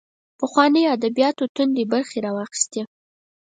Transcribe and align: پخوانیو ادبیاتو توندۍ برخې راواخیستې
پخوانیو 0.39 0.93
ادبیاتو 0.95 1.43
توندۍ 1.55 1.83
برخې 1.93 2.17
راواخیستې 2.25 2.81